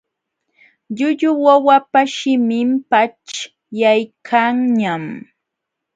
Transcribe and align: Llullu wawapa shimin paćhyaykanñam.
Llullu 0.95 1.29
wawapa 1.45 2.01
shimin 2.15 2.69
paćhyaykanñam. 2.89 5.03